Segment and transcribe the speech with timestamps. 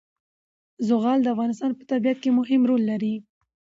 [0.87, 3.15] زغال د افغانستان په طبیعت کې مهم رول لري.